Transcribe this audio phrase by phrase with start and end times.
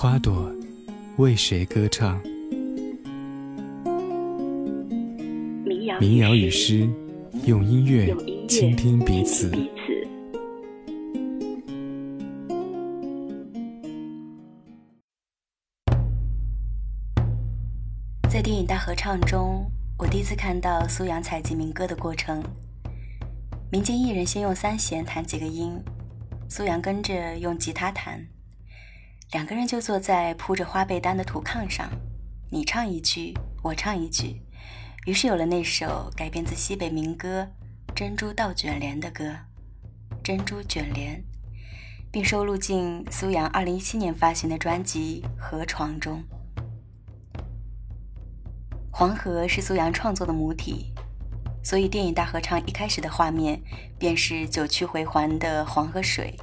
[0.00, 0.48] 花朵
[1.16, 2.22] 为谁歌唱？
[5.98, 6.88] 民谣与诗，
[7.44, 8.14] 用音乐
[8.46, 9.50] 倾听彼此。
[18.30, 19.68] 在电影大合唱中。
[19.98, 22.40] 我第一次看到苏阳采集民歌的过程。
[23.72, 25.76] 民间艺人先用三弦弹几个音，
[26.48, 28.24] 苏阳跟着用吉他弹，
[29.32, 31.90] 两个人就坐在铺着花被单的土炕上，
[32.50, 34.40] 你唱一句，我唱一句，
[35.04, 37.46] 于是有了那首改编自西北民歌
[37.94, 39.24] 《珍珠倒卷帘》的歌
[40.22, 41.16] 《珍珠卷帘》，
[42.10, 46.24] 并收录进苏阳2017年发行的专辑《河床》中。
[48.90, 50.94] 黄河是苏阳创作的母体，
[51.62, 53.60] 所以电影大合唱一开始的画面
[53.98, 56.34] 便是九曲回环的黄河水，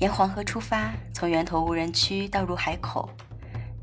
[0.00, 3.08] 沿黄河出发，从源头无人区到入海口。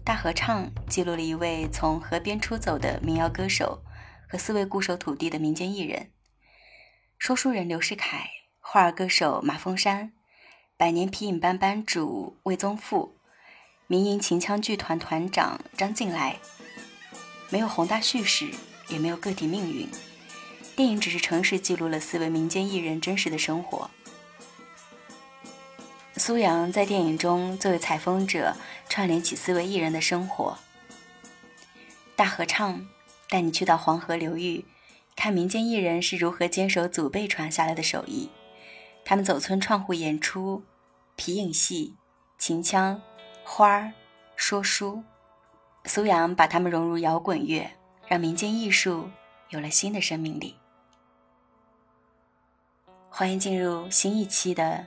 [0.03, 3.81] 大合唱记录了一位从河边出走的民谣歌手
[4.27, 6.11] 和四位固守土地的民间艺人：
[7.17, 10.11] 说书人刘世凯、花儿歌手马凤山、
[10.75, 13.17] 百年皮影班班主魏宗富、
[13.87, 16.37] 民营秦腔剧团团长张静来。
[17.49, 18.49] 没有宏大叙事，
[18.89, 19.87] 也没有个体命运，
[20.75, 23.89] 电影只是诚实记录了四位民间艺人真实的生活。
[26.21, 28.55] 苏阳在电影中作为采风者，
[28.87, 30.55] 串联起四位艺人的生活。
[32.15, 32.87] 大合唱
[33.27, 34.63] 带你去到黄河流域，
[35.15, 38.29] 看民间艺人是如何坚守祖辈传下来的手艺。
[39.03, 40.61] 他们走村串户演出，
[41.15, 41.95] 皮影戏、
[42.37, 43.01] 秦腔、
[43.43, 43.91] 花儿、
[44.35, 45.03] 说书。
[45.85, 47.67] 苏阳把他们融入摇滚乐，
[48.07, 49.09] 让民间艺术
[49.49, 50.55] 有了新的生命力。
[53.09, 54.85] 欢迎进入新一期的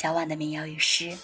[0.00, 1.18] 小婉的民谣与诗。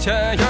[0.00, 0.42] 夏季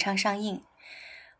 [0.00, 0.64] 唱上映，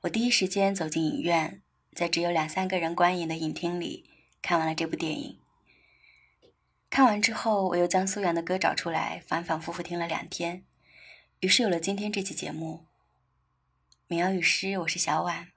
[0.03, 1.63] 我第一时间走进影院，
[1.95, 4.11] 在只有两三个人观影的影厅里
[4.43, 5.41] 看完了这部电影。
[6.91, 10.65] 看完之后，我又将苏阳的歌找出来，反反复复听了两天，
[11.41, 12.85] 于是有了今天这期节目。
[14.07, 15.49] 民谣与诗，我是小婉。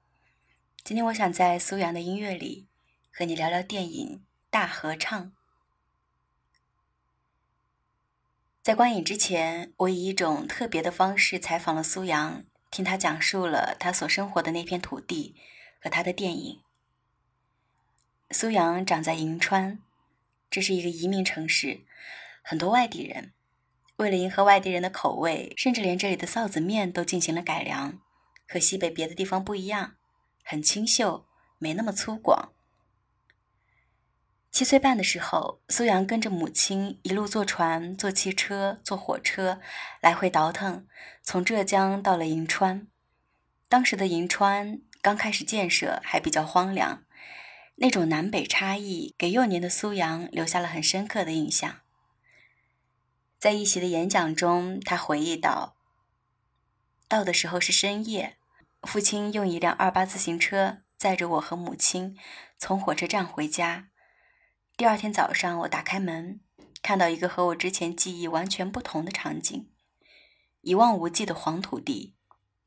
[0.83, 2.67] 今天我想在苏阳的音乐里
[3.11, 5.33] 和你聊聊电影大合唱。
[8.61, 15.35] 在观影之前，我以一种特别的方式采访了苏阳，听他讲述了他所生活的那片土地
[15.79, 16.59] 和他的电影。
[18.31, 19.77] 苏阳长在银川，
[20.49, 21.81] 这是一个移民城市，
[22.41, 23.31] 很多外地人。
[23.97, 27.99] 为了迎合外地人的口味，甚至连这里的臊子面都进行了改良，
[28.47, 29.93] 和西北别的地方不一样，
[30.43, 31.27] 很清秀，
[31.59, 32.49] 没那么粗犷。
[34.53, 39.59] 七岁半的时候，苏阳跟着母亲一路坐船、坐汽车、坐火车，
[39.99, 40.85] 来回倒腾，
[41.23, 42.87] 从浙江到了银川。
[43.67, 47.03] 当时的银川刚开始建设，还比较荒凉，
[47.77, 51.79] 那种南北差异给幼年的苏阳留下了很深刻的印象。
[53.39, 55.77] 在一席的演讲中，他回忆道
[57.09, 58.37] ：“到的时候是深夜，
[58.83, 62.15] 父亲用一辆二八自行车载着我和母亲
[62.59, 63.87] 从火车站回家。”
[64.75, 66.41] 第二天早上，我打开门，
[66.81, 69.69] 看到一个和我之前记忆完全不同的场景：
[70.61, 72.15] 一望无际的黄土地，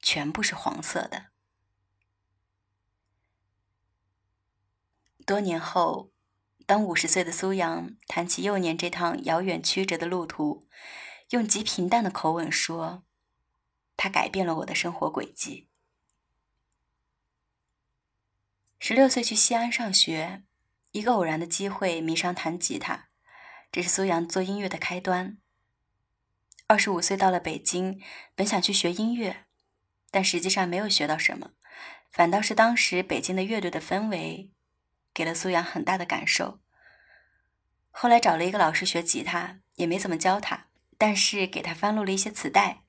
[0.00, 1.26] 全部是黄色的。
[5.26, 6.12] 多年后，
[6.64, 10.68] 当五十岁的苏阳谈起幼年这趟遥远曲折的路途，
[11.30, 13.02] 用极平淡的口吻说
[13.98, 15.68] ：“他改变了我的生活轨迹。”
[18.78, 20.44] 十六岁去西安上学，
[20.96, 23.08] 一个偶然的机会迷上弹吉他，
[23.70, 25.36] 这是苏阳做音乐的开端。
[26.66, 28.00] 二十五岁到了北京，
[28.34, 29.44] 本想去学音乐，
[30.10, 31.50] 但实际上没有学到什么，
[32.10, 34.50] 反倒是当时北京的乐队的氛围，
[35.12, 36.60] 给了苏阳很大的感受。
[37.90, 42.84] 后来找了一个老师学吉他，也没怎么教他，但是给他翻录了一些磁带，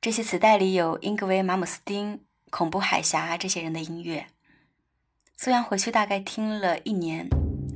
[0.00, 4.26] 这些磁带里有英格维·马姆斯丁、恐怖海峡这些人的音乐。
[5.40, 7.24] 苏阳回去大概听了一年，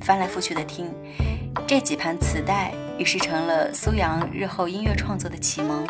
[0.00, 0.92] 翻来覆去的听
[1.64, 5.86] 这几盘磁带，于是成了苏阳日后音乐创作的启蒙。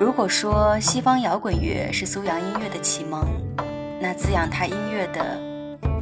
[0.00, 3.22] 如果说西方摇滚乐是苏阳音乐的启蒙，
[4.00, 5.38] 那滋养他音乐的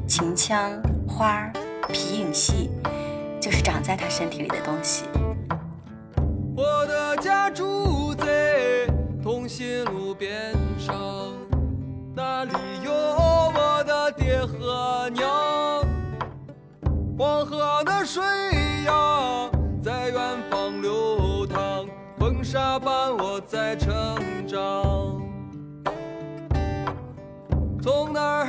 [0.06, 1.50] 秦腔、花。
[1.92, 2.70] 皮影戏
[3.40, 5.04] 就是长在他身体里的东西。
[6.56, 8.86] 我的家住在
[9.20, 10.94] 同心路边上，
[12.16, 12.52] 那里
[17.16, 18.22] 黄河的水
[18.86, 19.48] 呀，
[19.80, 21.86] 在远方流淌，
[22.18, 24.16] 风沙伴我在成
[24.48, 25.22] 长。
[27.80, 28.44] 从哪儿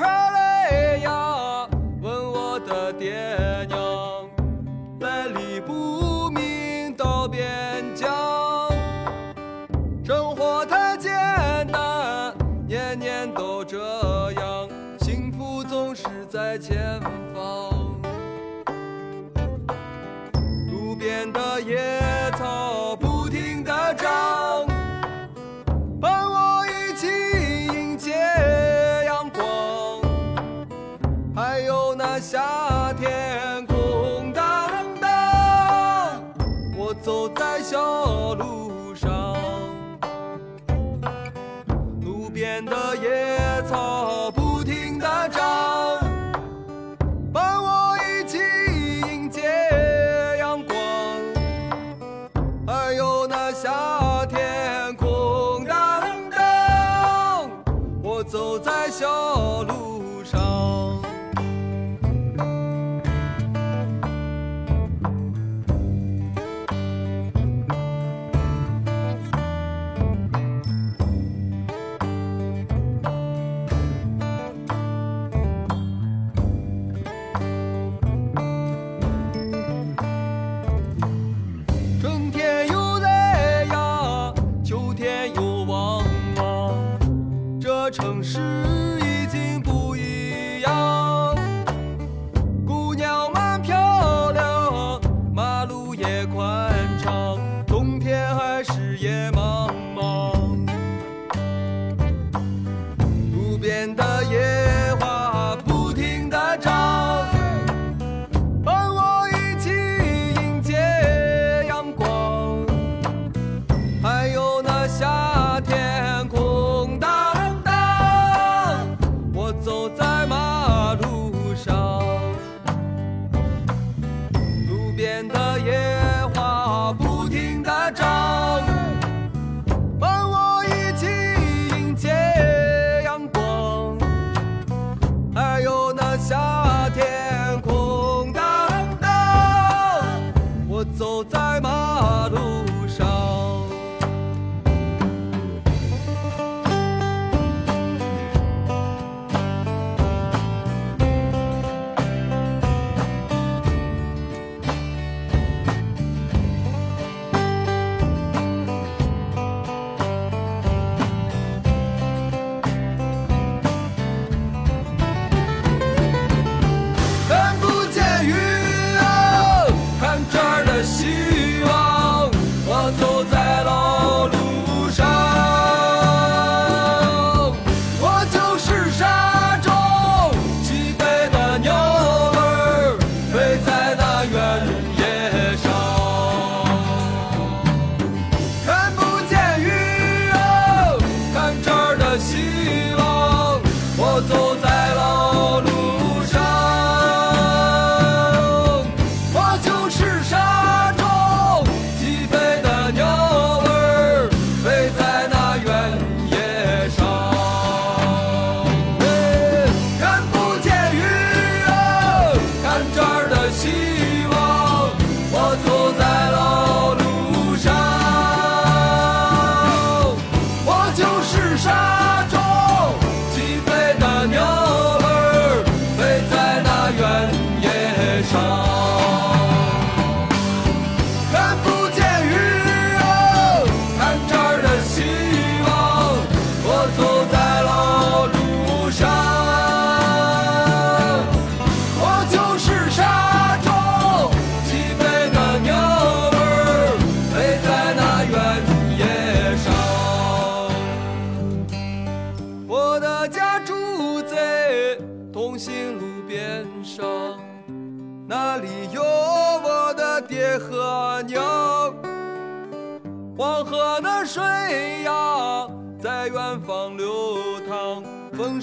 [103.65, 104.14] 简单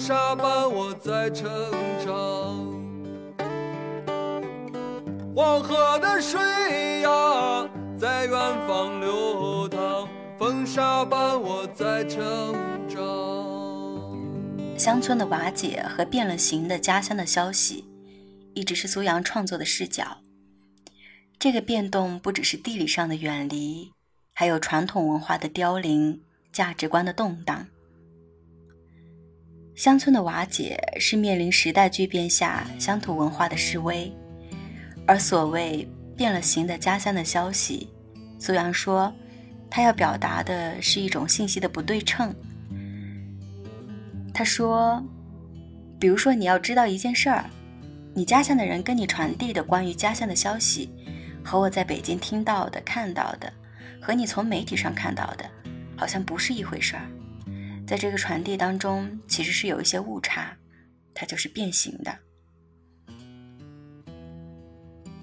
[0.05, 1.49] 沙伴我在成
[2.05, 2.13] 长。
[5.33, 6.41] 黄河的水
[7.03, 7.65] 呀，
[7.97, 8.31] 在远
[8.67, 12.53] 方流淌，风沙伴我在成
[12.89, 12.99] 长。
[14.77, 17.85] 乡村的瓦解和变了形的家乡的消息，
[18.53, 20.17] 一直是苏阳创作的视角。
[21.39, 23.93] 这个变动不只是地理上的远离，
[24.33, 26.19] 还有传统文化的凋零、
[26.51, 27.67] 价值观的动荡。
[29.75, 34.11] 乡村的瓦解是面临时代巨变下乡土文化的式微。
[35.07, 37.89] 而所谓变了形的家乡的消息，
[38.39, 39.11] 苏阳说，
[39.69, 42.33] 他要表达的是一种信息的不对称。
[44.33, 45.03] 他说，
[45.99, 47.49] 比如说你要知道一件事儿，
[48.13, 50.89] 你家乡的人跟你传递的关于家乡的消息，
[51.43, 53.51] 和我在北京听到的、看到的，
[53.99, 55.49] 和你从媒体上看到的，
[55.97, 57.05] 好像不是一回事儿。
[57.93, 60.57] 在这个传递当中，其实是有一些误差，
[61.13, 62.17] 它就是变形的。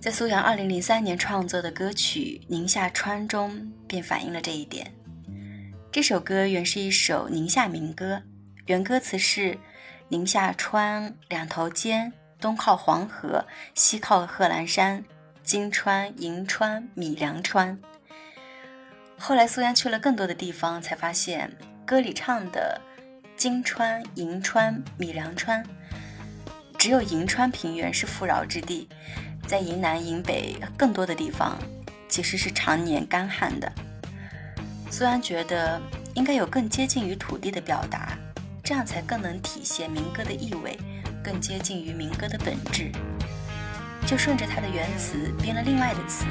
[0.00, 4.88] 在苏阳二零零三年创作的歌曲《宁夏川》中，便反映了这一点。
[5.90, 8.22] 这首歌原是一首宁夏民歌，
[8.66, 9.59] 原歌词是
[10.09, 15.04] ：“宁夏川两头尖，东靠黄河，西靠贺兰山，
[15.42, 17.76] 金川、银川、米粮川。”
[19.18, 21.50] 后来苏阳去了更多的地方，才发现
[21.90, 22.81] 歌里唱的
[23.37, 25.61] 金川、银川、米粮川，
[26.79, 28.88] 只有银川平原是富饶之地。
[29.44, 31.59] 在银南、银北更多的地方，
[32.09, 33.72] 其实是常年干旱的。
[34.88, 35.83] 苏安觉得
[36.14, 38.16] 应该有更接近于土地的表达，
[38.62, 40.79] 这样才更能体现民歌的意味，
[41.24, 42.92] 更接近于民歌的本质。
[44.07, 46.24] 就顺着他的原词编了另外的词，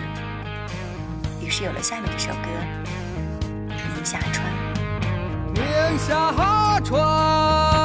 [1.45, 2.48] 于是有了下面这首歌
[3.98, 4.76] 《宁夏川》。
[5.60, 6.32] 宁夏
[6.89, 7.78] 川，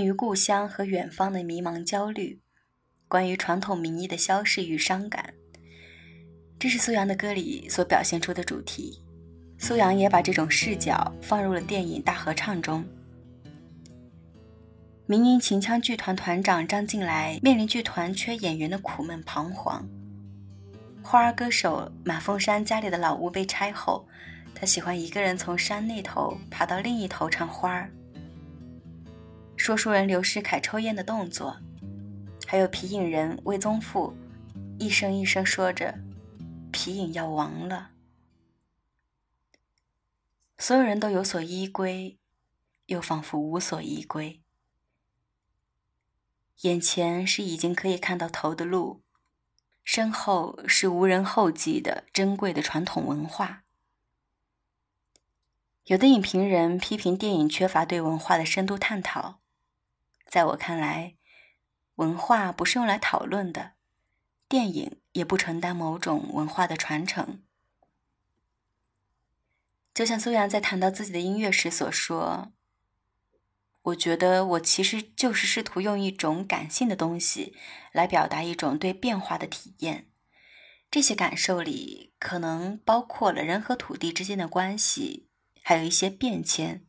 [0.00, 2.40] 关于故乡和远方的迷茫焦虑，
[3.06, 5.34] 关于传统民意的消逝与伤感，
[6.58, 8.98] 这是苏阳的歌里所表现出的主题。
[9.58, 12.82] 苏阳也把这种视角放入了电影《大合唱》中。
[15.04, 19.86] 民营秦腔剧团团长张进来面临剧团缺演员的苦闷彷徨。
[21.02, 24.08] 花儿歌手马凤山家里的老屋被拆后，
[24.54, 27.92] 他喜欢一个人从山那头爬到另一头唱花儿。
[29.60, 31.58] 说书人刘世凯抽烟的动作，
[32.46, 34.16] 还有皮影人魏宗富
[34.78, 35.98] 一声一声说着
[36.72, 37.90] “皮影要亡了”，
[40.56, 42.18] 所有人都有所依归，
[42.86, 44.40] 又仿佛无所依归。
[46.62, 49.02] 眼前是已经可以看到头的路，
[49.84, 53.64] 身后是无人后继的珍贵的传统文化。
[55.84, 59.39] 有的影评人批评电影缺乏对文化的深度探讨。
[60.30, 61.16] 在我看来，
[61.96, 63.72] 文化不是用来讨论的，
[64.48, 67.42] 电影也不承担某种文化的传承。
[69.92, 72.52] 就像苏阳在谈到自己的音乐时所说
[73.82, 77.56] ：“我觉得我其实就是试图用一种感性的东西
[77.90, 80.08] 来表达一种对变化的体验。
[80.92, 85.28] 这些感受里可能包括了人和土地之间的关系，
[85.64, 86.86] 还有一些变迁。”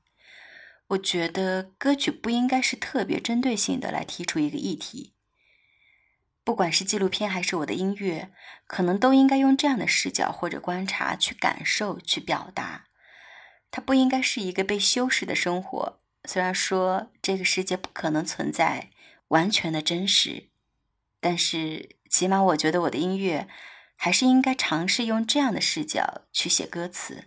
[0.91, 5.13] 我觉得歌曲不应该是特别针对性的来提出一个议题，
[6.43, 8.31] 不管是纪录片还是我的音乐，
[8.67, 12.87] 可能都应该用这样的视角或者观察去感受、去表达。
[13.69, 16.01] 它不应该是一个被修饰的生活。
[16.25, 18.89] 虽然说这个世界不可能存在
[19.29, 20.49] 完全的真实，
[21.21, 23.47] 但是起码我觉得我的音乐
[23.95, 27.23] 还是应该尝试用这样的视角去写歌词。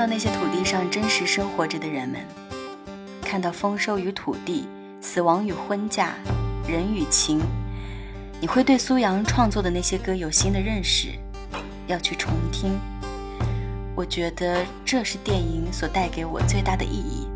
[0.00, 2.22] 到那些土地上真实生活着的人们，
[3.20, 4.66] 看到丰收与土地、
[5.02, 6.14] 死亡与婚嫁、
[6.66, 7.38] 人与情，
[8.40, 11.08] 你会对苏阳创作的那些歌有新的认识，
[11.86, 12.80] 要去重听。
[13.94, 17.28] 我觉得这是电影所带给我最大的意义。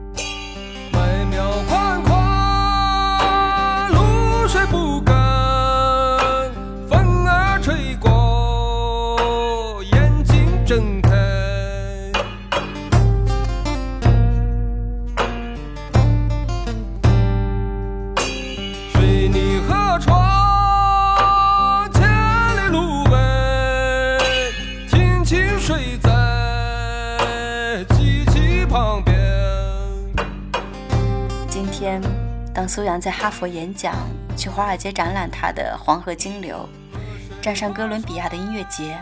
[32.85, 33.94] 阳在哈佛演讲，
[34.37, 36.68] 去华尔街展览他的《黄河金流》，
[37.42, 38.99] 站上哥伦比亚的音乐节，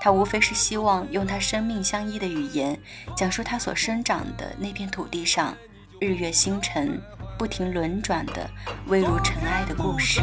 [0.00, 2.78] 他无非是希望用他生命相依的语言，
[3.16, 5.56] 讲述他所生长的那片土地上
[6.00, 7.00] 日月星辰
[7.38, 8.48] 不停轮转的
[8.86, 10.20] 微如尘埃的故事。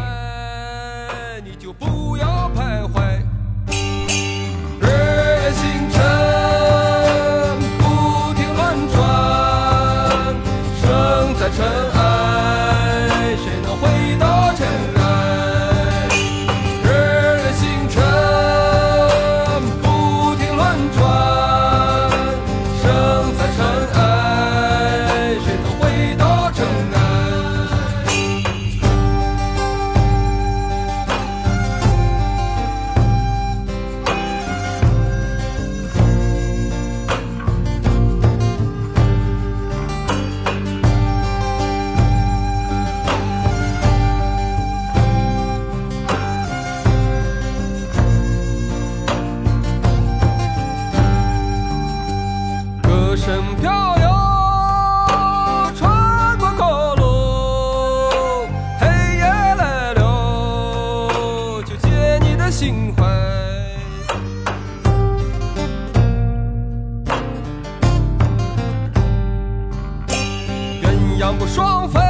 [71.26, 72.05] 鸳鸯不双飞，